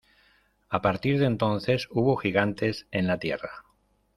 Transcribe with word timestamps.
A 0.67 0.81
partir 0.81 1.19
de 1.19 1.27
entonces 1.27 1.87
hubo 1.91 2.15
gigantes 2.17 2.87
en 2.89 3.05
la 3.05 3.19
tierra. 3.19 3.63